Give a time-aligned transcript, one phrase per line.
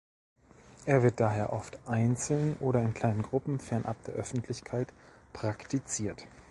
[0.87, 4.91] Er wird daher oft einzeln oder in kleinen Gruppen fernab der Öffentlichkeit
[5.31, 6.25] praktiziert.